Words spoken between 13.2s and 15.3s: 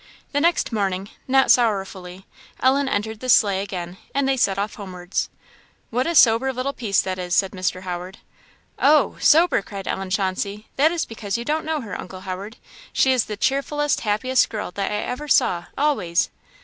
the cheerfullest, happiest girl that I ever